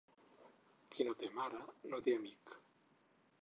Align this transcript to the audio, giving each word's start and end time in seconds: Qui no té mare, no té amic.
Qui 0.95 1.05
no 1.09 1.13
té 1.19 1.29
mare, 1.41 1.61
no 1.93 2.01
té 2.09 2.17
amic. 2.21 2.57